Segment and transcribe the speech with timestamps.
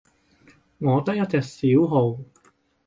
[0.79, 2.17] 我得一隻小號